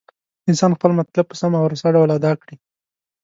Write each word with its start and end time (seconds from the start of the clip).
انسان 0.49 0.71
خپل 0.77 0.91
مطلب 0.99 1.25
په 1.27 1.35
سم 1.39 1.51
او 1.59 1.65
رسا 1.73 1.87
ډول 1.95 2.09
ادا 2.17 2.31
کړي. 2.41 2.55